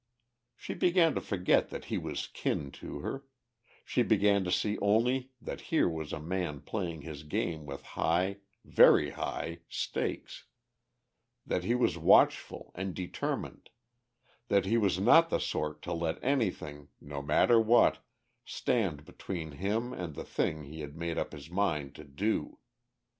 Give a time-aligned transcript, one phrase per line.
[0.55, 3.23] She began to forget that he was kin to her;
[3.85, 8.37] she began to see only that here was a man playing his game with high,
[8.65, 10.45] very high, stakes,
[11.45, 13.69] that he was watchful and determined,
[14.47, 17.99] that he was not the sort to let anything, no matter what,
[18.43, 22.57] stand between him and the thing he had made up his mind to do.